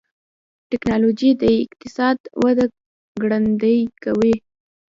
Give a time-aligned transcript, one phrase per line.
[0.69, 2.65] ټکنالوجي د اقتصاد وده
[3.21, 4.35] ګړندۍ کوي.